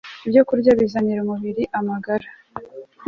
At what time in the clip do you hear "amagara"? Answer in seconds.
1.79-2.27